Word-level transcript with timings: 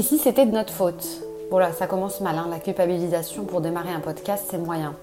Et 0.00 0.02
si 0.02 0.16
c'était 0.16 0.46
de 0.46 0.52
notre 0.52 0.72
faute? 0.72 1.04
Voilà, 1.50 1.74
ça 1.74 1.86
commence 1.86 2.22
mal, 2.22 2.38
hein. 2.38 2.46
la 2.48 2.58
culpabilisation 2.58 3.44
pour 3.44 3.60
démarrer 3.60 3.92
un 3.92 4.00
podcast, 4.00 4.46
c'est 4.50 4.56
moyen. 4.56 4.94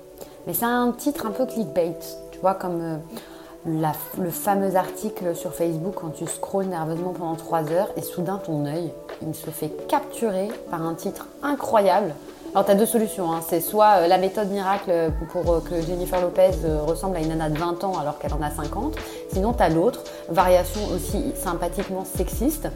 Mais 0.48 0.56
c'est 0.56 0.66
un 0.66 0.92
titre 0.92 1.28
un 1.28 1.30
peu 1.30 1.46
clickbait, 1.46 1.94
tu 2.32 2.40
vois, 2.40 2.56
comme 2.56 2.82
euh, 2.82 3.92
le 4.18 4.32
fameux 4.32 4.76
article 4.76 5.36
sur 5.36 5.54
Facebook 5.54 5.94
quand 6.02 6.10
tu 6.16 6.26
scrolles 6.26 6.66
nerveusement 6.66 7.14
pendant 7.14 7.36
3 7.36 7.72
heures 7.72 7.92
et 7.96 8.02
soudain 8.02 8.42
ton 8.44 8.66
œil, 8.66 8.92
il 9.22 9.36
se 9.36 9.52
fait 9.52 9.70
capturer 9.88 10.48
par 10.72 10.82
un 10.82 10.96
titre 10.96 11.28
incroyable 11.44 12.16
alors, 12.58 12.66
tu 12.66 12.72
as 12.72 12.76
deux 12.76 12.88
solutions. 12.88 13.32
Hein. 13.32 13.42
C'est 13.48 13.62
soit 13.62 13.98
euh, 13.98 14.08
la 14.08 14.18
méthode 14.18 14.50
miracle 14.50 15.12
pour 15.32 15.54
euh, 15.54 15.60
que 15.60 15.80
Jennifer 15.80 16.20
Lopez 16.20 16.54
euh, 16.66 16.82
ressemble 16.82 17.18
à 17.18 17.20
une 17.20 17.28
nana 17.28 17.52
de 17.52 17.58
20 17.60 17.84
ans 17.84 18.00
alors 18.00 18.18
qu'elle 18.18 18.34
en 18.34 18.42
a 18.42 18.50
50. 18.50 18.96
Sinon, 19.32 19.54
tu 19.54 19.62
as 19.62 19.70
l'autre, 19.70 20.04
variation 20.28 20.82
aussi 20.88 21.34
sympathiquement 21.36 22.04
sexiste, 22.04 22.70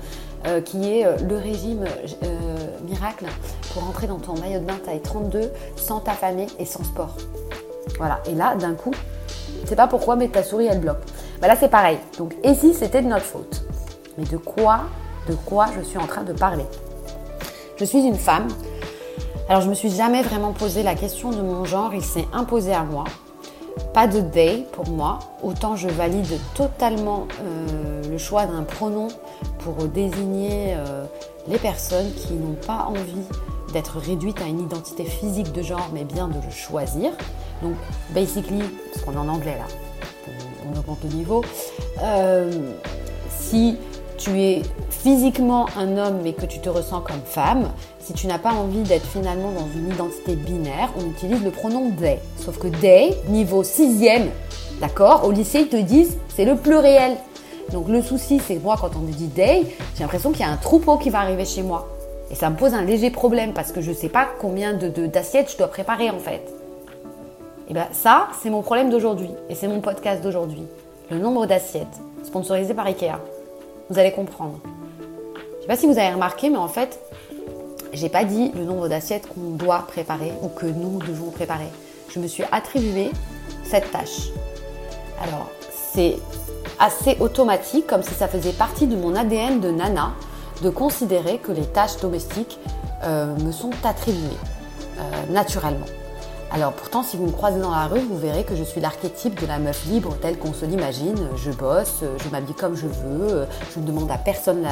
qui 0.65 0.87
est 0.87 1.05
le 1.23 1.35
régime 1.35 1.85
miracle 2.87 3.25
pour 3.73 3.83
entrer 3.83 4.05
dans 4.05 4.19
ton 4.19 4.37
maillot 4.39 4.59
de 4.59 4.65
bain 4.65 4.77
taille 4.85 5.01
32 5.01 5.51
sans 5.77 5.99
t'affamer 5.99 6.45
et 6.59 6.65
sans 6.65 6.83
sport. 6.83 7.15
Voilà. 7.97 8.19
Et 8.27 8.35
là, 8.35 8.55
d'un 8.55 8.75
coup, 8.75 8.93
je 9.63 9.67
sais 9.67 9.75
pas 9.75 9.87
pourquoi, 9.87 10.15
mais 10.15 10.27
ta 10.27 10.43
souris, 10.43 10.67
elle 10.67 10.79
bloque. 10.79 11.01
Bah 11.41 11.47
là, 11.47 11.55
c'est 11.59 11.69
pareil. 11.69 11.97
Donc, 12.19 12.35
et 12.43 12.53
si 12.53 12.75
c'était 12.75 13.01
de 13.01 13.07
notre 13.07 13.25
faute? 13.25 13.63
Mais 14.19 14.25
de 14.25 14.37
quoi, 14.37 14.81
de 15.27 15.33
quoi 15.33 15.67
je 15.75 15.81
suis 15.81 15.97
en 15.97 16.05
train 16.05 16.23
de 16.23 16.33
parler? 16.33 16.65
Je 17.77 17.85
suis 17.85 18.03
une 18.03 18.17
femme 18.17 18.47
alors 19.51 19.63
je 19.63 19.69
me 19.69 19.73
suis 19.73 19.89
jamais 19.89 20.21
vraiment 20.21 20.53
posé 20.53 20.81
la 20.81 20.95
question 20.95 21.29
de 21.29 21.41
mon 21.41 21.65
genre, 21.65 21.93
il 21.93 22.05
s'est 22.05 22.25
imposé 22.31 22.71
à 22.71 22.85
moi. 22.85 23.03
Pas 23.93 24.07
de 24.07 24.21
day 24.21 24.65
pour 24.71 24.87
moi, 24.87 25.19
autant 25.43 25.75
je 25.75 25.89
valide 25.89 26.39
totalement 26.55 27.27
euh, 27.43 28.01
le 28.09 28.17
choix 28.17 28.45
d'un 28.45 28.63
pronom 28.63 29.09
pour 29.59 29.75
désigner 29.89 30.75
euh, 30.77 31.03
les 31.49 31.57
personnes 31.57 32.13
qui 32.13 32.31
n'ont 32.31 32.55
pas 32.65 32.85
envie 32.87 33.27
d'être 33.73 33.97
réduites 33.97 34.41
à 34.41 34.45
une 34.45 34.61
identité 34.61 35.03
physique 35.03 35.51
de 35.51 35.61
genre, 35.61 35.89
mais 35.93 36.05
bien 36.05 36.29
de 36.29 36.35
le 36.35 36.49
choisir. 36.49 37.11
Donc, 37.61 37.75
basically, 38.11 38.63
parce 38.93 39.03
qu'on 39.03 39.11
est 39.15 39.17
en 39.17 39.27
anglais 39.27 39.57
là, 39.57 40.31
on, 40.65 40.79
augmente 40.79 40.99
le 41.03 41.09
niveau, 41.09 41.43
euh, 42.01 42.71
si 43.29 43.77
tu 44.23 44.39
es 44.39 44.61
physiquement 44.89 45.65
un 45.77 45.97
homme 45.97 46.19
mais 46.23 46.33
que 46.33 46.45
tu 46.45 46.59
te 46.59 46.69
ressens 46.69 47.01
comme 47.01 47.21
femme, 47.25 47.71
si 47.99 48.13
tu 48.13 48.27
n'as 48.27 48.37
pas 48.37 48.51
envie 48.51 48.83
d'être 48.83 49.05
finalement 49.05 49.51
dans 49.51 49.67
une 49.75 49.89
identité 49.91 50.35
binaire, 50.35 50.89
on 50.99 51.09
utilise 51.09 51.43
le 51.43 51.49
pronom 51.49 51.91
they. 51.91 52.19
Sauf 52.37 52.59
que 52.59 52.67
they, 52.67 53.17
niveau 53.29 53.63
sixième, 53.63 54.29
d'accord, 54.79 55.25
au 55.25 55.31
lycée 55.31 55.61
ils 55.61 55.69
te 55.69 55.77
disent 55.77 56.17
c'est 56.35 56.45
le 56.45 56.55
pluriel. 56.55 57.17
Donc 57.71 57.87
le 57.87 58.01
souci 58.01 58.39
c'est 58.45 58.61
moi 58.61 58.75
quand 58.79 58.91
on 58.95 58.99
me 58.99 59.11
dit 59.11 59.29
they, 59.29 59.65
j'ai 59.95 60.03
l'impression 60.03 60.31
qu'il 60.31 60.41
y 60.41 60.49
a 60.49 60.51
un 60.51 60.57
troupeau 60.57 60.97
qui 60.97 61.09
va 61.09 61.19
arriver 61.19 61.45
chez 61.45 61.63
moi. 61.63 61.87
Et 62.29 62.35
ça 62.35 62.49
me 62.49 62.55
pose 62.55 62.73
un 62.73 62.83
léger 62.83 63.09
problème 63.09 63.53
parce 63.53 63.71
que 63.71 63.81
je 63.81 63.89
ne 63.89 63.95
sais 63.95 64.09
pas 64.09 64.27
combien 64.39 64.73
d'assiettes 64.73 65.47
de, 65.47 65.51
je 65.51 65.57
dois 65.57 65.67
préparer 65.67 66.09
en 66.09 66.19
fait. 66.19 66.43
Et 67.69 67.73
bien 67.73 67.87
ça, 67.91 68.27
c'est 68.41 68.49
mon 68.49 68.61
problème 68.61 68.89
d'aujourd'hui. 68.89 69.29
Et 69.49 69.55
c'est 69.55 69.67
mon 69.67 69.81
podcast 69.81 70.21
d'aujourd'hui. 70.21 70.63
Le 71.09 71.17
nombre 71.17 71.45
d'assiettes, 71.45 71.99
sponsorisé 72.23 72.73
par 72.73 72.85
Ikea. 72.85 73.19
Vous 73.91 73.99
allez 73.99 74.13
comprendre. 74.13 74.57
Je 74.63 75.57
ne 75.57 75.61
sais 75.63 75.67
pas 75.67 75.75
si 75.75 75.85
vous 75.85 75.97
avez 75.97 76.13
remarqué, 76.13 76.49
mais 76.49 76.55
en 76.55 76.69
fait, 76.69 76.97
j'ai 77.91 78.07
pas 78.07 78.23
dit 78.23 78.49
le 78.55 78.63
nombre 78.63 78.87
d'assiettes 78.87 79.27
qu'on 79.27 79.49
doit 79.49 79.79
préparer 79.79 80.31
ou 80.41 80.47
que 80.47 80.65
nous 80.65 80.99
devons 80.99 81.29
préparer. 81.29 81.67
Je 82.07 82.19
me 82.19 82.27
suis 82.27 82.45
attribué 82.53 83.11
cette 83.65 83.91
tâche. 83.91 84.29
Alors, 85.21 85.49
c'est 85.91 86.15
assez 86.79 87.17
automatique, 87.19 87.85
comme 87.85 88.01
si 88.01 88.13
ça 88.13 88.29
faisait 88.29 88.53
partie 88.53 88.87
de 88.87 88.95
mon 88.95 89.13
ADN 89.13 89.59
de 89.59 89.71
nana, 89.71 90.13
de 90.63 90.69
considérer 90.69 91.39
que 91.39 91.51
les 91.51 91.65
tâches 91.65 91.97
domestiques 91.97 92.59
euh, 93.03 93.35
me 93.39 93.51
sont 93.51 93.71
attribuées 93.83 94.37
euh, 94.99 95.33
naturellement. 95.33 95.87
Alors 96.53 96.73
pourtant, 96.73 97.01
si 97.01 97.15
vous 97.15 97.27
me 97.27 97.31
croisez 97.31 97.61
dans 97.61 97.71
la 97.71 97.87
rue, 97.87 98.01
vous 98.01 98.17
verrez 98.17 98.43
que 98.43 98.55
je 98.57 98.63
suis 98.63 98.81
l'archétype 98.81 99.39
de 99.39 99.47
la 99.47 99.57
meuf 99.57 99.85
libre 99.85 100.17
telle 100.21 100.37
qu'on 100.37 100.51
se 100.51 100.65
l'imagine. 100.65 101.17
Je 101.37 101.49
bosse, 101.51 102.03
je 102.17 102.29
m'habille 102.29 102.53
comme 102.53 102.75
je 102.75 102.87
veux, 102.87 103.47
je 103.73 103.79
ne 103.79 103.85
demande 103.85 104.11
à 104.11 104.17
personne 104.17 104.67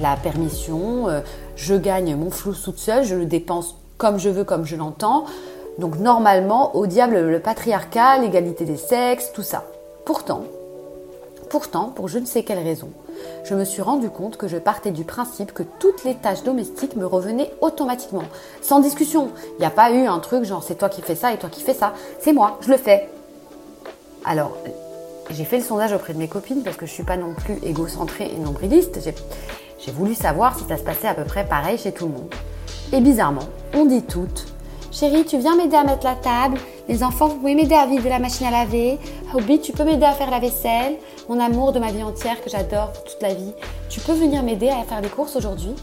la, 0.00 0.16
permission, 0.16 1.06
je 1.54 1.74
gagne 1.76 2.16
mon 2.16 2.32
flou 2.32 2.52
toute 2.52 2.78
seule, 2.78 3.04
je 3.04 3.14
le 3.14 3.26
dépense 3.26 3.76
comme 3.96 4.18
je 4.18 4.28
veux, 4.28 4.42
comme 4.42 4.64
je 4.66 4.74
l'entends. 4.74 5.24
Donc 5.78 6.00
normalement, 6.00 6.74
au 6.74 6.88
diable 6.88 7.20
le 7.20 7.38
patriarcat, 7.38 8.18
l'égalité 8.18 8.64
des 8.64 8.76
sexes, 8.76 9.30
tout 9.32 9.44
ça. 9.44 9.64
Pourtant, 10.04 10.42
pourtant, 11.48 11.92
pour 11.94 12.08
je 12.08 12.18
ne 12.18 12.26
sais 12.26 12.42
quelle 12.42 12.58
raison, 12.58 12.90
je 13.44 13.54
me 13.54 13.64
suis 13.64 13.82
rendu 13.82 14.10
compte 14.10 14.36
que 14.36 14.48
je 14.48 14.56
partais 14.56 14.90
du 14.90 15.04
principe 15.04 15.52
que 15.52 15.62
toutes 15.62 16.04
les 16.04 16.14
tâches 16.14 16.42
domestiques 16.42 16.96
me 16.96 17.06
revenaient 17.06 17.50
automatiquement, 17.60 18.24
sans 18.62 18.80
discussion. 18.80 19.30
Il 19.58 19.60
n'y 19.60 19.66
a 19.66 19.70
pas 19.70 19.90
eu 19.90 20.06
un 20.06 20.18
truc 20.18 20.44
genre 20.44 20.62
c'est 20.62 20.76
toi 20.76 20.88
qui 20.88 21.02
fais 21.02 21.14
ça 21.14 21.32
et 21.32 21.38
toi 21.38 21.48
qui 21.48 21.62
fais 21.62 21.74
ça. 21.74 21.94
C'est 22.20 22.32
moi, 22.32 22.58
je 22.60 22.70
le 22.70 22.76
fais. 22.76 23.08
Alors, 24.24 24.56
j'ai 25.30 25.44
fait 25.44 25.58
le 25.58 25.64
sondage 25.64 25.92
auprès 25.92 26.12
de 26.12 26.18
mes 26.18 26.28
copines 26.28 26.62
parce 26.62 26.76
que 26.76 26.86
je 26.86 26.90
ne 26.90 26.94
suis 26.94 27.04
pas 27.04 27.16
non 27.16 27.34
plus 27.34 27.58
égocentrée 27.62 28.30
et 28.34 28.38
nombriliste. 28.38 28.98
J'ai 29.78 29.92
voulu 29.92 30.14
savoir 30.14 30.58
si 30.58 30.64
ça 30.64 30.76
se 30.76 30.82
passait 30.82 31.08
à 31.08 31.14
peu 31.14 31.24
près 31.24 31.46
pareil 31.46 31.78
chez 31.78 31.92
tout 31.92 32.06
le 32.06 32.12
monde. 32.12 32.34
Et 32.92 33.00
bizarrement, 33.00 33.48
on 33.74 33.86
dit 33.86 34.02
toutes 34.02 34.46
Chérie, 34.92 35.24
tu 35.24 35.38
viens 35.38 35.54
m'aider 35.54 35.76
à 35.76 35.84
mettre 35.84 36.04
la 36.04 36.16
table. 36.16 36.58
Les 36.88 37.04
enfants, 37.04 37.28
vous 37.28 37.36
pouvez 37.36 37.54
m'aider 37.54 37.76
à 37.76 37.86
vider 37.86 38.08
la 38.08 38.18
machine 38.18 38.48
à 38.48 38.50
laver. 38.50 38.98
Obi, 39.34 39.60
tu 39.60 39.72
peux 39.72 39.84
m'aider 39.84 40.04
à 40.04 40.12
faire 40.12 40.30
la 40.30 40.40
vaisselle. 40.40 40.96
Mon 41.28 41.38
amour 41.38 41.70
de 41.70 41.78
ma 41.78 41.92
vie 41.92 42.02
entière 42.02 42.42
que 42.42 42.50
j'adore 42.50 42.92
toute 43.04 43.22
la 43.22 43.32
vie. 43.32 43.52
Tu 43.88 44.00
peux 44.00 44.14
venir 44.14 44.42
m'aider 44.42 44.68
à 44.68 44.82
faire 44.82 45.00
des 45.00 45.08
courses 45.08 45.36
aujourd'hui? 45.36 45.76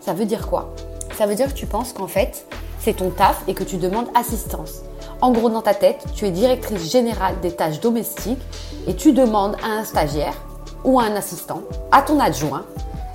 Ça 0.00 0.12
veut 0.12 0.26
dire 0.26 0.46
quoi? 0.46 0.72
Ça 1.18 1.26
veut 1.26 1.34
dire 1.34 1.48
que 1.48 1.58
tu 1.58 1.66
penses 1.66 1.92
qu'en 1.92 2.06
fait, 2.06 2.46
c'est 2.78 2.94
ton 2.94 3.10
taf 3.10 3.42
et 3.48 3.54
que 3.54 3.64
tu 3.64 3.78
demandes 3.78 4.06
assistance. 4.14 4.82
En 5.20 5.32
gros, 5.32 5.50
dans 5.50 5.62
ta 5.62 5.74
tête, 5.74 6.04
tu 6.14 6.24
es 6.24 6.30
directrice 6.30 6.92
générale 6.92 7.40
des 7.40 7.50
tâches 7.50 7.80
domestiques 7.80 8.42
et 8.86 8.94
tu 8.94 9.12
demandes 9.12 9.56
à 9.64 9.80
un 9.80 9.84
stagiaire 9.84 10.36
ou 10.84 11.00
à 11.00 11.04
un 11.04 11.16
assistant, 11.16 11.62
à 11.90 12.02
ton 12.02 12.20
adjoint, 12.20 12.64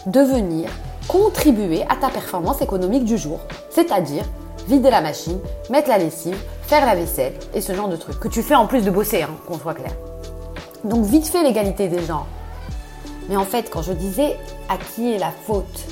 de 0.08 0.20
venir 0.20 0.70
contribuer 1.08 1.84
à 1.84 1.96
ta 1.96 2.10
performance 2.10 2.62
économique 2.62 3.06
du 3.06 3.18
jour, 3.18 3.40
c'est-à-dire 3.70 4.26
vider 4.70 4.92
la 4.92 5.02
machine, 5.02 5.40
mettre 5.72 5.90
la 5.90 5.98
lessive, 5.98 6.38
faire 6.62 6.86
la 6.86 6.94
vaisselle 6.94 7.34
et 7.56 7.62
ce 7.62 7.74
genre 7.74 7.90
de 7.90 7.96
trucs. 7.96 8.20
Que 8.20 8.28
tu 8.28 8.44
fais 8.44 8.56
en 8.56 8.68
plus 8.68 8.84
de 8.84 8.92
bosser, 8.92 9.24
hein, 9.24 9.32
qu'on 9.48 9.58
soit 9.58 9.74
clair. 9.74 9.92
Donc 10.84 11.06
vite 11.06 11.28
fait 11.28 11.44
l'égalité 11.44 11.88
des 11.88 12.06
genres. 12.06 12.28
Mais 13.28 13.36
en 13.36 13.46
fait, 13.46 13.70
quand 13.72 13.82
je 13.82 13.94
disais 13.94 14.38
à 14.70 14.78
qui 14.78 15.12
est 15.12 15.18
la 15.18 15.32
faute, 15.32 15.88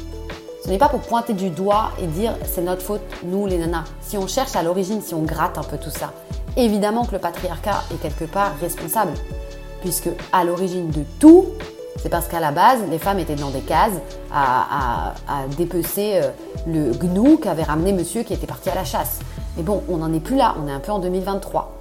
ce 0.63 0.69
n'est 0.69 0.77
pas 0.77 0.89
pour 0.89 0.99
pointer 0.99 1.33
du 1.33 1.49
doigt 1.49 1.89
et 2.01 2.05
dire 2.05 2.35
c'est 2.45 2.61
notre 2.61 2.83
faute, 2.83 3.01
nous 3.23 3.47
les 3.47 3.57
nanas. 3.57 3.85
Si 4.01 4.17
on 4.17 4.27
cherche 4.27 4.55
à 4.55 4.61
l'origine, 4.61 5.01
si 5.01 5.15
on 5.15 5.23
gratte 5.23 5.57
un 5.57 5.63
peu 5.63 5.77
tout 5.77 5.89
ça, 5.89 6.13
évidemment 6.55 7.03
que 7.03 7.13
le 7.13 7.19
patriarcat 7.19 7.83
est 7.91 8.01
quelque 8.01 8.25
part 8.25 8.53
responsable. 8.61 9.13
Puisque 9.81 10.09
à 10.31 10.43
l'origine 10.43 10.89
de 10.91 11.03
tout, 11.19 11.45
c'est 12.07 12.11
parce 12.11 12.29
qu'à 12.29 12.39
la 12.39 12.51
base, 12.51 12.79
les 12.89 12.99
femmes 12.99 13.19
étaient 13.19 13.35
dans 13.35 13.49
des 13.49 13.59
cases 13.59 13.99
à, 14.33 15.13
dépecer 15.57 16.21
euh, 16.23 16.29
le 16.65 16.93
gnou 16.93 17.35
qu'avait 17.35 17.63
ramené 17.63 17.91
monsieur 17.91 18.23
qui 18.23 18.33
était 18.33 18.47
parti 18.47 18.69
à 18.69 18.75
la 18.75 18.85
chasse. 18.85 19.19
Mais 19.57 19.63
bon, 19.63 19.83
on 19.89 19.97
n'en 19.97 20.13
est 20.13 20.21
plus 20.21 20.37
là, 20.37 20.55
on 20.57 20.69
est 20.69 20.71
un 20.71 20.79
peu 20.79 20.93
en 20.93 20.99
2023. 20.99 21.75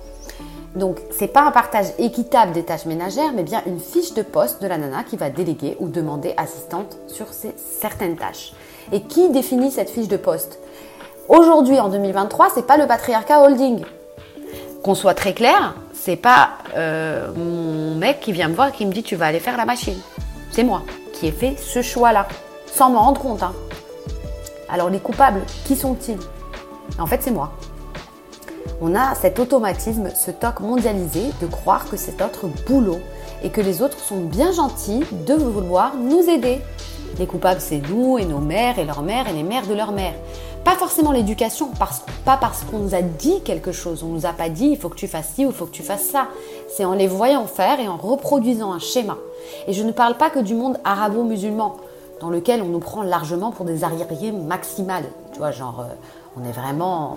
Donc, 0.75 0.99
c'est 1.17 1.29
pas 1.29 1.43
un 1.43 1.53
partage 1.53 1.87
équitable 1.99 2.51
des 2.51 2.65
tâches 2.65 2.87
ménagères, 2.87 3.31
mais 3.37 3.45
bien 3.45 3.63
une 3.67 3.79
fiche 3.79 4.15
de 4.15 4.23
poste 4.23 4.61
de 4.61 4.67
la 4.67 4.79
nana 4.79 5.05
qui 5.05 5.17
va 5.17 5.31
déléguer 5.31 5.77
ou 5.79 5.87
demander 5.87 6.35
assistante 6.37 6.99
sur 7.07 7.29
ces, 7.33 7.55
certaines 7.57 8.17
tâches. 8.17 8.53
Et 8.91 9.03
qui 9.03 9.31
définit 9.31 9.71
cette 9.71 9.91
fiche 9.91 10.09
de 10.09 10.17
poste? 10.17 10.59
Aujourd'hui, 11.29 11.79
en 11.79 11.89
2023, 11.89 12.49
c'est 12.53 12.67
pas 12.67 12.79
le 12.79 12.89
patriarcat 12.89 13.43
holding. 13.43 13.85
Qu'on 14.83 14.97
soit 14.97 15.15
très 15.15 15.35
clair, 15.35 15.77
c'est 16.07 16.15
pas 16.15 16.51
euh, 16.77 17.33
mon 17.35 17.97
mec 17.97 18.21
qui 18.21 18.31
vient 18.31 18.47
me 18.47 18.55
voir 18.55 18.69
et 18.69 18.71
qui 18.71 18.87
me 18.87 18.93
dit 18.93 19.03
tu 19.03 19.17
vas 19.17 19.27
aller 19.27 19.41
faire 19.41 19.57
la 19.57 19.65
machine. 19.65 19.99
C'est 20.53 20.63
moi 20.63 20.83
qui 21.13 21.27
ai 21.27 21.33
fait 21.33 21.57
ce 21.59 21.83
choix-là, 21.83 22.29
sans 22.73 22.91
m'en 22.91 23.01
rendre 23.01 23.21
compte. 23.21 23.43
Hein. 23.43 23.53
Alors 24.69 24.89
les 24.89 25.01
coupables, 25.01 25.41
qui 25.65 25.75
sont-ils? 25.75 26.21
En 27.01 27.07
fait, 27.07 27.25
c'est 27.25 27.33
moi. 27.33 27.55
On 28.81 28.95
a 28.95 29.17
cet 29.17 29.41
automatisme, 29.41 30.11
ce 30.15 30.31
toc 30.31 30.61
mondialisé 30.61 31.33
de 31.43 31.47
croire 31.49 31.91
que 31.91 31.97
c'est 31.97 32.21
notre 32.21 32.47
boulot 32.69 33.01
et 33.43 33.51
que 33.51 33.61
les 33.61 33.83
autres 33.83 33.99
sont 33.99 34.21
bien 34.21 34.53
gentils 34.53 35.03
de 35.27 35.35
vouloir 35.35 35.97
nous 35.97 36.31
aider. 36.31 36.61
Les 37.19 37.27
coupables, 37.27 37.61
c'est 37.61 37.83
nous 37.91 38.17
et 38.17 38.27
nos 38.27 38.39
mères 38.39 38.79
et 38.79 38.85
leurs 38.85 39.03
mères 39.03 39.27
et 39.27 39.33
les 39.33 39.43
mères 39.43 39.67
de 39.67 39.75
leurs 39.75 39.91
mères. 39.91 40.15
Pas 40.67 40.75
forcément 40.75 41.13
l'éducation, 41.13 41.69
pas 42.25 42.37
parce 42.41 42.65
qu'on 42.65 42.81
nous 42.81 42.97
a 42.97 43.01
dit 43.01 43.41
quelque 43.45 43.71
chose, 43.71 44.03
on 44.03 44.09
nous 44.09 44.27
a 44.27 44.33
pas 44.33 44.49
dit 44.49 44.67
il 44.67 44.77
faut 44.77 44.89
que 44.89 44.97
tu 44.97 45.07
fasses 45.07 45.35
ci 45.37 45.47
ou 45.47 45.51
il 45.51 45.55
faut 45.55 45.67
que 45.67 45.71
tu 45.71 45.85
fasses 45.85 46.07
ça. 46.07 46.27
C'est 46.69 46.85
en 46.85 46.95
les 46.95 47.07
voyant 47.07 47.47
faire 47.47 47.79
et 47.79 47.87
en 47.87 47.97
reproduisant 47.97 48.73
un 48.73 48.81
schéma. 48.81 49.17
Et 49.69 49.73
je 49.73 49.85
ne 49.85 49.93
parle 49.93 50.17
pas 50.17 50.29
que 50.29 50.41
du 50.41 50.55
monde 50.55 50.77
arabo-musulman, 50.83 51.77
dans 52.21 52.31
lequel 52.31 52.63
on 52.63 52.65
nous 52.65 52.81
prend 52.81 53.05
largement 53.05 53.53
pour 53.53 53.65
des 53.65 53.85
arriérés 53.85 54.33
maximales. 54.33 55.05
Tu 55.33 55.39
vois, 55.39 55.53
genre, 55.53 55.83
euh, 55.89 55.95
on 56.37 56.45
est 56.45 56.51
vraiment 56.51 57.17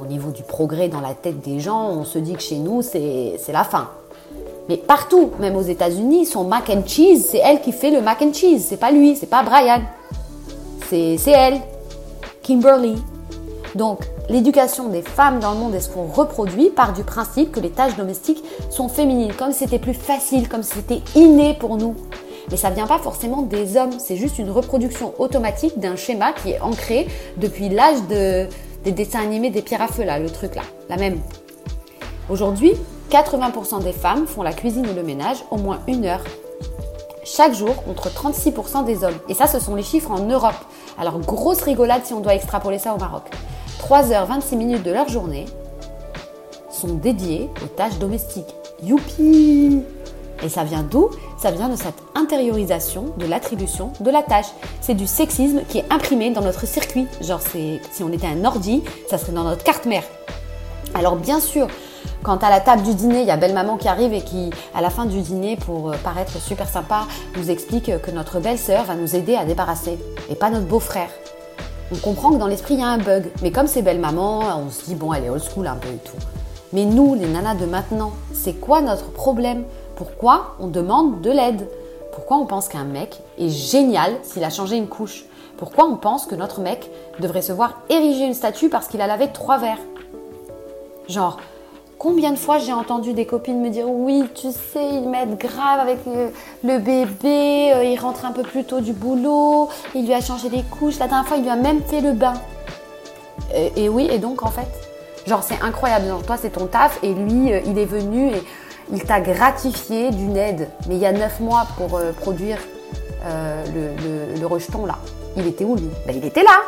au, 0.00 0.06
niveau 0.06 0.30
du 0.30 0.44
progrès 0.44 0.86
dans 0.86 1.00
la 1.00 1.14
tête 1.14 1.40
des 1.40 1.58
gens, 1.58 1.88
on 1.88 2.04
se 2.04 2.20
dit 2.20 2.34
que 2.34 2.42
chez 2.42 2.58
nous, 2.58 2.82
c'est 2.82 3.40
la 3.48 3.64
fin. 3.64 3.88
Mais 4.68 4.76
partout, 4.76 5.32
même 5.40 5.56
aux 5.56 5.62
États-Unis, 5.62 6.24
son 6.24 6.44
mac 6.44 6.70
and 6.70 6.86
cheese, 6.86 7.26
c'est 7.32 7.38
elle 7.38 7.62
qui 7.62 7.72
fait 7.72 7.90
le 7.90 8.00
mac 8.00 8.22
and 8.22 8.32
cheese, 8.32 8.64
c'est 8.68 8.76
pas 8.76 8.92
lui, 8.92 9.16
c'est 9.16 9.26
pas 9.26 9.42
Brian 9.42 9.82
c'est 10.90 11.30
elle, 11.30 11.60
Kimberly. 12.50 12.96
Donc, 13.76 14.00
l'éducation 14.28 14.88
des 14.88 15.02
femmes 15.02 15.38
dans 15.38 15.52
le 15.52 15.58
monde 15.58 15.72
et 15.76 15.78
ce 15.78 15.88
qu'on 15.88 16.06
reproduit 16.06 16.70
part 16.70 16.92
du 16.92 17.04
principe 17.04 17.52
que 17.52 17.60
les 17.60 17.70
tâches 17.70 17.94
domestiques 17.94 18.42
sont 18.70 18.88
féminines, 18.88 19.32
comme 19.38 19.52
c'était 19.52 19.78
plus 19.78 19.94
facile, 19.94 20.48
comme 20.48 20.64
c'était 20.64 21.00
inné 21.14 21.54
pour 21.54 21.76
nous. 21.76 21.94
Mais 22.50 22.56
ça 22.56 22.70
vient 22.70 22.88
pas 22.88 22.98
forcément 22.98 23.42
des 23.42 23.76
hommes, 23.76 23.92
c'est 24.00 24.16
juste 24.16 24.40
une 24.40 24.50
reproduction 24.50 25.14
automatique 25.20 25.78
d'un 25.78 25.94
schéma 25.94 26.32
qui 26.32 26.50
est 26.50 26.60
ancré 26.60 27.06
depuis 27.36 27.68
l'âge 27.68 28.02
de, 28.08 28.48
des 28.82 28.90
dessins 28.90 29.20
animés 29.20 29.50
des 29.50 29.62
pierres 29.62 29.82
à 29.82 29.86
feu, 29.86 30.02
là, 30.02 30.18
le 30.18 30.28
truc 30.28 30.56
là, 30.56 30.62
la 30.88 30.96
même. 30.96 31.20
Aujourd'hui, 32.30 32.72
80% 33.12 33.84
des 33.84 33.92
femmes 33.92 34.26
font 34.26 34.42
la 34.42 34.52
cuisine 34.52 34.88
ou 34.88 34.94
le 34.96 35.04
ménage 35.04 35.44
au 35.52 35.56
moins 35.56 35.78
une 35.86 36.04
heure 36.04 36.24
chaque 37.24 37.54
jour 37.54 37.82
contre 37.84 38.08
36% 38.08 38.84
des 38.84 39.04
hommes. 39.04 39.18
Et 39.28 39.34
ça, 39.34 39.46
ce 39.46 39.60
sont 39.60 39.74
les 39.76 39.82
chiffres 39.82 40.10
en 40.10 40.24
Europe. 40.24 40.54
Alors, 41.00 41.18
grosse 41.18 41.62
rigolade 41.62 42.02
si 42.04 42.12
on 42.12 42.20
doit 42.20 42.34
extrapoler 42.34 42.78
ça 42.78 42.94
au 42.94 42.98
Maroc. 42.98 43.22
3h26 43.80 44.54
minutes 44.54 44.82
de 44.82 44.90
leur 44.90 45.08
journée 45.08 45.46
sont 46.70 46.92
dédiées 46.92 47.48
aux 47.64 47.68
tâches 47.68 47.98
domestiques. 47.98 48.54
Youpi 48.82 49.82
Et 50.42 50.48
ça 50.50 50.62
vient 50.62 50.82
d'où? 50.82 51.08
Ça 51.38 51.52
vient 51.52 51.70
de 51.70 51.76
cette 51.76 51.94
intériorisation 52.14 53.14
de 53.16 53.24
l'attribution 53.24 53.94
de 54.00 54.10
la 54.10 54.22
tâche. 54.22 54.48
C'est 54.82 54.94
du 54.94 55.06
sexisme 55.06 55.62
qui 55.70 55.78
est 55.78 55.90
imprimé 55.90 56.32
dans 56.32 56.42
notre 56.42 56.66
circuit. 56.66 57.06
Genre, 57.22 57.40
si 57.40 57.80
on 58.02 58.12
était 58.12 58.26
un 58.26 58.44
ordi, 58.44 58.82
ça 59.08 59.16
serait 59.16 59.32
dans 59.32 59.44
notre 59.44 59.64
carte 59.64 59.86
mère. 59.86 60.04
Alors 60.92 61.16
bien 61.16 61.40
sûr, 61.40 61.68
quand 62.22 62.44
à 62.44 62.50
la 62.50 62.60
table 62.60 62.82
du 62.82 62.94
dîner, 62.94 63.20
il 63.20 63.26
y 63.26 63.30
a 63.30 63.36
belle 63.36 63.54
maman 63.54 63.76
qui 63.76 63.88
arrive 63.88 64.12
et 64.12 64.22
qui, 64.22 64.50
à 64.74 64.80
la 64.80 64.90
fin 64.90 65.06
du 65.06 65.20
dîner, 65.20 65.56
pour 65.56 65.90
euh, 65.90 65.96
paraître 66.04 66.38
super 66.38 66.68
sympa, 66.68 67.06
nous 67.36 67.50
explique 67.50 68.00
que 68.02 68.10
notre 68.10 68.40
belle-sœur 68.40 68.84
va 68.84 68.94
nous 68.94 69.16
aider 69.16 69.36
à 69.36 69.44
débarrasser 69.44 69.98
et 70.28 70.34
pas 70.34 70.50
notre 70.50 70.66
beau-frère. 70.66 71.10
On 71.92 71.96
comprend 71.96 72.30
que 72.30 72.36
dans 72.36 72.46
l'esprit, 72.46 72.74
il 72.74 72.80
y 72.80 72.82
a 72.84 72.88
un 72.88 72.98
bug. 72.98 73.30
Mais 73.42 73.50
comme 73.50 73.66
c'est 73.66 73.82
belle 73.82 73.98
maman, 73.98 74.40
on 74.58 74.70
se 74.70 74.84
dit, 74.84 74.94
bon, 74.94 75.12
elle 75.12 75.24
est 75.24 75.30
old 75.30 75.42
school 75.42 75.66
un 75.66 75.76
peu 75.76 75.88
et 75.88 75.98
tout. 75.98 76.16
Mais 76.72 76.84
nous, 76.84 77.14
les 77.14 77.26
nanas 77.26 77.56
de 77.56 77.66
maintenant, 77.66 78.12
c'est 78.32 78.52
quoi 78.52 78.80
notre 78.80 79.10
problème? 79.10 79.64
Pourquoi 79.96 80.56
on 80.60 80.68
demande 80.68 81.20
de 81.20 81.30
l'aide? 81.30 81.68
Pourquoi 82.12 82.36
on 82.36 82.46
pense 82.46 82.68
qu'un 82.68 82.84
mec 82.84 83.20
est 83.38 83.48
génial 83.48 84.12
s'il 84.22 84.44
a 84.44 84.50
changé 84.50 84.76
une 84.76 84.88
couche? 84.88 85.24
Pourquoi 85.56 85.84
on 85.84 85.96
pense 85.96 86.26
que 86.26 86.34
notre 86.34 86.60
mec 86.60 86.90
devrait 87.18 87.42
se 87.42 87.52
voir 87.52 87.80
ériger 87.88 88.24
une 88.24 88.34
statue 88.34 88.68
parce 88.68 88.86
qu'il 88.86 89.00
a 89.00 89.06
lavé 89.06 89.28
trois 89.32 89.58
verres? 89.58 89.78
Genre, 91.08 91.38
Combien 92.00 92.30
de 92.30 92.38
fois 92.38 92.56
j'ai 92.56 92.72
entendu 92.72 93.12
des 93.12 93.26
copines 93.26 93.60
me 93.60 93.68
dire 93.68 93.84
oui, 93.86 94.24
tu 94.34 94.50
sais, 94.52 94.88
ils 94.90 95.06
m'aident 95.06 95.36
grave 95.36 95.80
avec 95.80 95.98
euh, 96.06 96.30
le, 96.64 96.78
bébé, 96.78 97.74
euh, 97.74 97.84
il 97.84 97.98
rentre 98.00 98.24
un 98.24 98.32
peu 98.32 98.40
plus 98.40 98.64
tôt 98.64 98.80
du 98.80 98.94
boulot, 98.94 99.68
il 99.94 100.06
lui 100.06 100.14
a 100.14 100.22
changé 100.22 100.48
les 100.48 100.62
couches, 100.62 100.98
la 100.98 101.08
dernière 101.08 101.28
fois 101.28 101.36
il 101.36 101.42
lui 101.42 101.50
a 101.50 101.56
même 101.56 101.82
fait 101.82 102.00
le 102.00 102.12
bain. 102.12 102.32
Et, 103.76 103.90
oui, 103.90 104.08
et 104.10 104.18
donc 104.18 104.42
en 104.42 104.50
fait, 104.50 104.66
genre 105.26 105.42
c'est 105.42 105.60
incroyable, 105.60 106.06
genre 106.06 106.22
toi 106.22 106.38
c'est 106.38 106.48
ton 106.48 106.68
taf 106.68 106.98
et 107.02 107.12
lui 107.12 107.52
euh, 107.52 107.60
il 107.66 107.78
est 107.78 107.84
venu 107.84 108.28
et 108.28 108.42
il 108.90 109.04
t'a 109.04 109.20
gratifié 109.20 110.10
d'une 110.10 110.38
aide. 110.38 110.70
Mais 110.88 110.94
il 110.94 111.02
y 111.02 111.06
a 111.06 111.12
neuf 111.12 111.38
mois 111.38 111.66
pour 111.76 112.00
produire 112.18 112.56
le, 113.26 114.46
rejeton 114.46 114.86
là. 114.86 114.96
Il 115.36 115.46
était 115.46 115.64
où 115.64 115.76
lui? 115.76 115.90
Ben, 116.06 116.16
Il 116.16 116.24
était 116.24 116.44
là. 116.44 116.62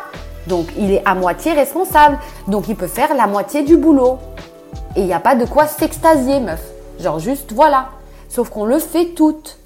Donc 0.45 0.67
il 0.77 0.91
est 0.91 1.01
à 1.05 1.15
moitié 1.15 1.53
responsable. 1.53 2.19
Donc 2.47 2.67
il 2.67 2.75
peut 2.75 2.85
faire 2.85 3.15
la 3.15 3.25
moitié 3.25 3.63
du 3.63 3.77
boulot. 3.77 4.19
Et 4.95 5.01
il 5.01 5.05
n'y 5.05 5.13
a 5.13 5.19
pas 5.19 5.35
de 5.35 5.45
quoi 5.45 5.67
s'extasier, 5.67 6.39
meuf. 6.39 6.61
Genre 6.99 7.19
juste 7.19 7.51
voilà. 7.51 7.89
Sauf 8.29 8.49
qu'on 8.49 8.65
le 8.65 8.79
fait 8.79 9.07
toutes. 9.07 9.57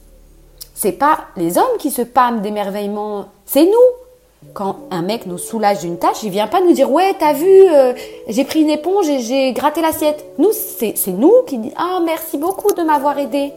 C'est 0.74 0.94
pas 0.94 1.20
les 1.36 1.58
hommes 1.58 1.78
qui 1.80 1.90
se 1.90 2.02
pâment 2.02 2.42
d'émerveillement, 2.42 3.26
c'est 3.46 3.66
nous. 3.66 4.52
Quand 4.54 4.78
un 4.92 5.02
mec 5.02 5.26
nous 5.26 5.40
soulage 5.40 5.80
d'une 5.80 5.98
tâche, 5.98 6.22
il 6.24 6.30
vient 6.30 6.48
pas 6.48 6.62
nous 6.62 6.74
dire 6.74 6.92
ouais 6.92 7.16
t'as 7.18 7.34
vu, 7.34 7.48
euh, 7.48 7.94
j'ai 8.28 8.44
pris 8.44 8.62
une 8.62 8.70
éponge 8.70 9.10
et 9.10 9.20
j'ai 9.20 9.52
gratté 9.54 9.82
l'assiette. 9.82 10.24
Nous 10.38 10.52
c'est 10.52 11.08
nous 11.08 11.34
qui 11.48 11.58
dit 11.58 11.74
ah 11.76 12.00
merci 12.06 12.38
beaucoup 12.38 12.72
de 12.74 12.84
m'avoir 12.84 13.18
aidé. 13.18 13.52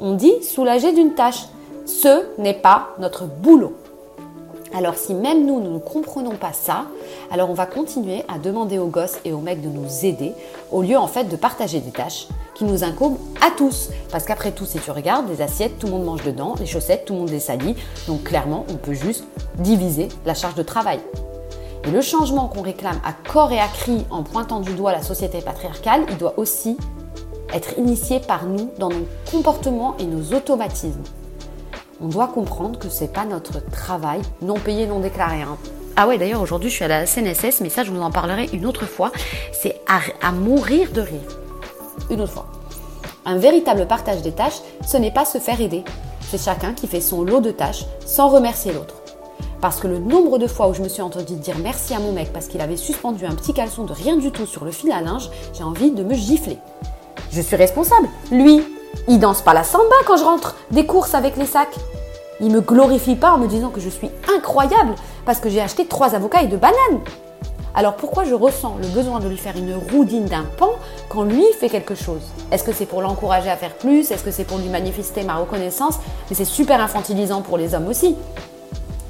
On 0.00 0.14
dit 0.14 0.42
soulager 0.42 0.92
d'une 0.92 1.14
tâche. 1.14 1.44
Ce 1.84 2.24
n'est 2.38 2.54
pas 2.54 2.94
notre 2.98 3.24
boulot. 3.26 3.74
Alors 4.72 4.94
si 4.94 5.14
même 5.14 5.46
nous, 5.46 5.60
ne 5.60 5.78
comprenons 5.78 6.36
pas 6.36 6.52
ça, 6.52 6.84
alors 7.32 7.50
on 7.50 7.54
va 7.54 7.66
continuer 7.66 8.22
à 8.28 8.38
demander 8.38 8.78
aux 8.78 8.86
gosses 8.86 9.18
et 9.24 9.32
aux 9.32 9.40
mecs 9.40 9.60
de 9.60 9.68
nous 9.68 10.04
aider, 10.04 10.32
au 10.70 10.82
lieu 10.82 10.96
en 10.96 11.08
fait 11.08 11.24
de 11.24 11.34
partager 11.34 11.80
des 11.80 11.90
tâches 11.90 12.28
qui 12.54 12.64
nous 12.64 12.84
incombent 12.84 13.18
à 13.44 13.50
tous. 13.50 13.90
Parce 14.12 14.24
qu'après 14.24 14.52
tout, 14.52 14.66
si 14.66 14.78
tu 14.78 14.92
regardes, 14.92 15.28
les 15.28 15.42
assiettes, 15.42 15.78
tout 15.80 15.86
le 15.86 15.94
monde 15.94 16.04
mange 16.04 16.22
dedans, 16.22 16.54
les 16.60 16.66
chaussettes, 16.66 17.04
tout 17.04 17.14
le 17.14 17.20
monde 17.20 17.30
les 17.30 17.40
salit. 17.40 17.74
Donc 18.06 18.22
clairement, 18.22 18.64
on 18.70 18.76
peut 18.76 18.92
juste 18.92 19.24
diviser 19.58 20.08
la 20.24 20.34
charge 20.34 20.54
de 20.54 20.62
travail. 20.62 21.00
Et 21.84 21.90
le 21.90 22.00
changement 22.00 22.46
qu'on 22.46 22.62
réclame 22.62 23.00
à 23.04 23.12
corps 23.12 23.50
et 23.50 23.58
à 23.58 23.66
cri 23.66 24.04
en 24.10 24.22
pointant 24.22 24.60
du 24.60 24.74
doigt 24.74 24.92
la 24.92 25.02
société 25.02 25.40
patriarcale, 25.40 26.04
il 26.10 26.16
doit 26.16 26.34
aussi 26.36 26.76
être 27.52 27.76
initié 27.76 28.20
par 28.20 28.44
nous 28.44 28.70
dans 28.78 28.90
nos 28.90 29.06
comportements 29.32 29.96
et 29.98 30.04
nos 30.04 30.36
automatismes 30.36 31.02
on 32.00 32.08
doit 32.08 32.28
comprendre 32.28 32.78
que 32.78 32.88
c'est 32.88 33.12
pas 33.12 33.24
notre 33.24 33.64
travail 33.70 34.20
non 34.42 34.54
payé, 34.54 34.86
non 34.86 35.00
déclaré. 35.00 35.42
Hein. 35.42 35.56
Ah 35.96 36.08
ouais, 36.08 36.18
d'ailleurs, 36.18 36.40
aujourd'hui, 36.40 36.70
je 36.70 36.76
suis 36.76 36.84
à 36.84 36.88
la 36.88 37.06
CNSS, 37.06 37.60
mais 37.60 37.68
ça, 37.68 37.84
je 37.84 37.90
vous 37.90 38.00
en 38.00 38.10
parlerai 38.10 38.48
une 38.52 38.64
autre 38.64 38.86
fois. 38.86 39.12
C'est 39.52 39.80
à, 39.86 40.32
mourir 40.32 40.92
de 40.92 41.02
rire. 41.02 41.20
Une 42.08 42.22
autre 42.22 42.32
fois. 42.32 42.46
Un 43.26 43.36
véritable 43.36 43.86
partage 43.86 44.22
des 44.22 44.32
tâches, 44.32 44.60
ce 44.86 44.96
n'est 44.96 45.10
pas 45.10 45.26
se 45.26 45.38
faire 45.38 45.60
aider. 45.60 45.84
C'est 46.30 46.42
chacun 46.42 46.72
qui 46.72 46.86
fait 46.86 47.02
son 47.02 47.22
lot 47.22 47.40
de 47.40 47.50
tâches 47.50 47.84
sans 48.06 48.28
remercier 48.28 48.72
l'autre. 48.72 48.94
Parce 49.60 49.78
que 49.78 49.88
le 49.88 49.98
nombre 49.98 50.38
de 50.38 50.46
fois 50.46 50.68
où 50.68 50.74
je 50.74 50.80
me 50.80 50.88
suis 50.88 51.02
entendu 51.02 51.34
dire 51.34 51.56
merci 51.62 51.92
à 51.92 51.98
mon 51.98 52.12
mec 52.12 52.32
parce 52.32 52.46
qu'il 52.46 52.62
avait 52.62 52.78
suspendu 52.78 53.26
un 53.26 53.34
petit 53.34 53.52
caleçon 53.52 53.84
de 53.84 53.92
rien 53.92 54.16
du 54.16 54.30
tout 54.30 54.46
sur 54.46 54.64
le 54.64 54.70
fil 54.70 54.90
à 54.90 55.02
linge, 55.02 55.28
j'ai 55.52 55.64
envie 55.64 55.90
de 55.90 56.02
me 56.02 56.14
gifler. 56.14 56.56
Je 57.30 57.42
suis 57.42 57.56
responsable. 57.56 58.08
Lui, 58.32 58.62
il 59.08 59.18
danse 59.18 59.42
pas 59.42 59.54
la 59.54 59.64
samba 59.64 59.96
quand 60.06 60.16
je 60.16 60.24
rentre 60.24 60.56
des 60.70 60.86
courses 60.86 61.14
avec 61.14 61.36
les 61.36 61.46
sacs. 61.46 61.76
Il 62.40 62.50
me 62.50 62.60
glorifie 62.60 63.16
pas 63.16 63.32
en 63.32 63.38
me 63.38 63.46
disant 63.46 63.68
que 63.68 63.80
je 63.80 63.88
suis 63.88 64.10
incroyable 64.34 64.94
parce 65.26 65.40
que 65.40 65.50
j'ai 65.50 65.60
acheté 65.60 65.86
trois 65.86 66.14
avocats 66.14 66.42
et 66.42 66.46
deux 66.46 66.56
bananes. 66.56 67.00
Alors 67.74 67.94
pourquoi 67.94 68.24
je 68.24 68.34
ressens 68.34 68.76
le 68.80 68.88
besoin 68.88 69.20
de 69.20 69.28
lui 69.28 69.36
faire 69.36 69.56
une 69.56 69.74
roudine 69.92 70.24
d'un 70.24 70.44
pan 70.56 70.70
quand 71.08 71.22
lui 71.22 71.44
fait 71.58 71.68
quelque 71.68 71.94
chose? 71.94 72.22
Est-ce 72.50 72.64
que 72.64 72.72
c'est 72.72 72.86
pour 72.86 73.00
l'encourager 73.00 73.48
à 73.48 73.56
faire 73.56 73.74
plus? 73.74 74.10
Est-ce 74.10 74.24
que 74.24 74.30
c'est 74.30 74.44
pour 74.44 74.58
lui 74.58 74.68
manifester 74.68 75.22
ma 75.22 75.36
reconnaissance? 75.36 75.98
Mais 76.28 76.36
c'est 76.36 76.44
super 76.44 76.80
infantilisant 76.80 77.42
pour 77.42 77.58
les 77.58 77.74
hommes 77.74 77.86
aussi. 77.86 78.16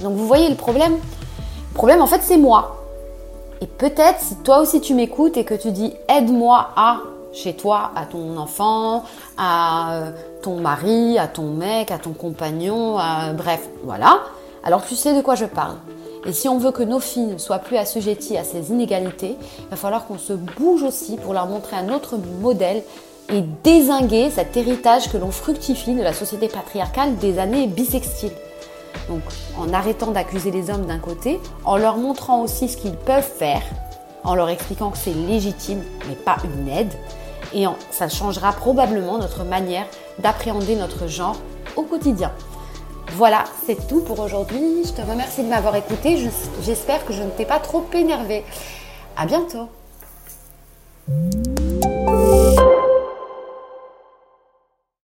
Donc 0.00 0.14
vous 0.14 0.26
voyez 0.26 0.48
le 0.48 0.56
problème? 0.56 0.92
Le 0.92 1.74
problème 1.74 2.02
en 2.02 2.06
fait 2.06 2.20
c'est 2.22 2.36
moi. 2.36 2.84
Et 3.62 3.66
peut-être 3.66 4.20
si 4.20 4.36
toi 4.36 4.58
aussi 4.58 4.80
tu 4.80 4.94
m'écoutes 4.94 5.36
et 5.36 5.44
que 5.44 5.54
tu 5.54 5.70
dis 5.70 5.94
aide-moi 6.08 6.70
à 6.76 6.98
chez 7.32 7.54
toi, 7.54 7.92
à 7.96 8.06
ton 8.06 8.36
enfant, 8.36 9.04
à 9.36 9.94
euh, 9.94 10.10
ton 10.42 10.60
mari, 10.60 11.18
à 11.18 11.28
ton 11.28 11.50
mec, 11.50 11.90
à 11.90 11.98
ton 11.98 12.12
compagnon, 12.12 12.98
bref, 13.34 13.68
voilà. 13.84 14.20
Alors 14.62 14.84
tu 14.84 14.94
sais 14.94 15.14
de 15.14 15.22
quoi 15.22 15.34
je 15.34 15.46
parle. 15.46 15.76
Et 16.26 16.32
si 16.32 16.48
on 16.48 16.58
veut 16.58 16.70
que 16.70 16.82
nos 16.82 17.00
filles 17.00 17.26
ne 17.26 17.38
soient 17.38 17.58
plus 17.58 17.76
assujetties 17.76 18.36
à 18.36 18.44
ces 18.44 18.70
inégalités, 18.70 19.36
il 19.58 19.68
va 19.70 19.76
falloir 19.76 20.06
qu'on 20.06 20.18
se 20.18 20.34
bouge 20.34 20.82
aussi 20.82 21.16
pour 21.16 21.32
leur 21.32 21.46
montrer 21.46 21.76
un 21.76 21.88
autre 21.88 22.16
modèle 22.40 22.82
et 23.32 23.42
désinguer 23.64 24.28
cet 24.30 24.56
héritage 24.56 25.10
que 25.10 25.16
l'on 25.16 25.30
fructifie 25.30 25.94
de 25.94 26.02
la 26.02 26.12
société 26.12 26.48
patriarcale 26.48 27.16
des 27.16 27.38
années 27.38 27.66
bissextiles. 27.66 28.32
Donc 29.08 29.22
en 29.58 29.72
arrêtant 29.72 30.10
d'accuser 30.10 30.50
les 30.50 30.68
hommes 30.68 30.86
d'un 30.86 30.98
côté, 30.98 31.40
en 31.64 31.76
leur 31.76 31.96
montrant 31.96 32.42
aussi 32.42 32.68
ce 32.68 32.76
qu'ils 32.76 32.96
peuvent 32.96 33.22
faire, 33.22 33.62
en 34.24 34.34
leur 34.34 34.48
expliquant 34.48 34.90
que 34.90 34.98
c'est 34.98 35.14
légitime 35.14 35.82
mais 36.08 36.14
pas 36.14 36.36
une 36.44 36.68
aide, 36.68 36.92
et 37.52 37.64
ça 37.90 38.08
changera 38.08 38.52
probablement 38.52 39.18
notre 39.18 39.44
manière 39.44 39.86
d'appréhender 40.18 40.76
notre 40.76 41.06
genre 41.06 41.36
au 41.76 41.82
quotidien. 41.82 42.32
Voilà, 43.14 43.44
c'est 43.66 43.88
tout 43.88 44.02
pour 44.02 44.20
aujourd'hui. 44.20 44.84
Je 44.84 44.92
te 44.92 45.02
remercie 45.02 45.42
de 45.42 45.48
m'avoir 45.48 45.74
écouté. 45.74 46.16
J'espère 46.62 47.04
que 47.04 47.12
je 47.12 47.22
ne 47.22 47.30
t'ai 47.30 47.44
pas 47.44 47.58
trop 47.58 47.84
énervé. 47.92 48.44
À 49.16 49.26
bientôt. 49.26 49.68